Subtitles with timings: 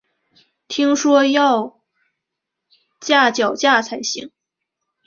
[0.67, 1.79] 听说要
[2.99, 4.31] 架脚架才行